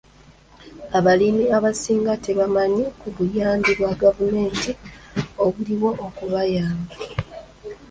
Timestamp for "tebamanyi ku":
2.25-3.07